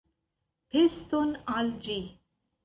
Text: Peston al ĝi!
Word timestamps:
Peston 0.75 1.35
al 1.57 1.71
ĝi! 1.85 1.99